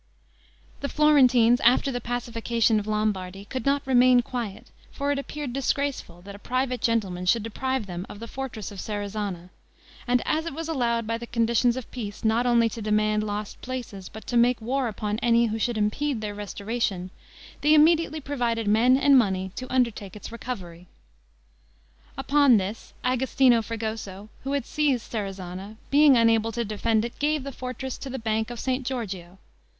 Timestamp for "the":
0.79-0.89, 1.91-2.01, 8.19-8.27, 11.19-11.27, 27.43-27.51, 28.09-28.17